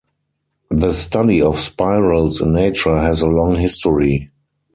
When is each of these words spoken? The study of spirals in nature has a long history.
The 0.71 0.93
study 0.93 1.43
of 1.43 1.59
spirals 1.59 2.41
in 2.41 2.53
nature 2.53 2.97
has 2.97 3.21
a 3.21 3.27
long 3.27 3.57
history. 3.57 4.31